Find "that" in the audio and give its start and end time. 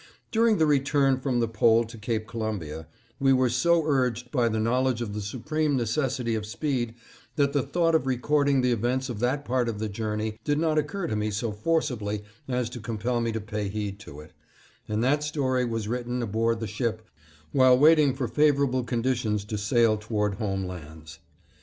7.35-7.53, 9.19-9.45, 15.03-15.21